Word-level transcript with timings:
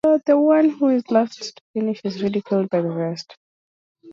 The 0.25 0.35
one 0.35 0.69
who 0.71 0.87
is 0.87 1.11
last 1.11 1.57
to 1.57 1.63
finish 1.75 2.01
is 2.03 2.23
ridiculed 2.23 2.71
by 2.71 2.81
the 2.81 2.89
rest. 2.89 3.37